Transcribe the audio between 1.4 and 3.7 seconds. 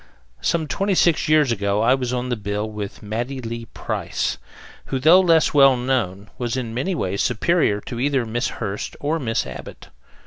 ago I was on the bill with Mattie Lee